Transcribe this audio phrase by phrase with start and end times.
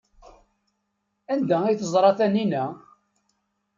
[1.33, 2.65] Anda ay teẓra Taninna?